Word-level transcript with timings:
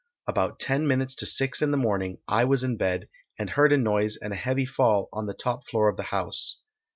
About 0.25 0.59
ten 0.59 0.87
minutes 0.87 1.13
to 1.13 1.27
6 1.27 1.61
in 1.61 1.69
the 1.69 1.77
morning 1.77 2.17
I 2.27 2.43
was 2.43 2.63
in 2.63 2.75
bed, 2.75 3.07
and 3.37 3.51
heard 3.51 3.71
a 3.71 3.77
noise 3.77 4.17
and 4.17 4.33
a 4.33 4.35
heavy 4.35 4.65
fall 4.65 5.09
on 5.13 5.27
the 5.27 5.35
top 5.35 5.67
floor 5.67 5.89
of 5.89 5.97
the 5.97 6.01
house. 6.09 6.57